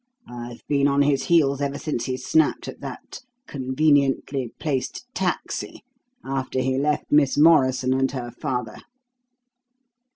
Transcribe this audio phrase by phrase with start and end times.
[0.27, 5.83] I've been on his heels ever since he snapped at that conveniently placed taxi
[6.25, 8.77] after he left Miss Morrison and her father."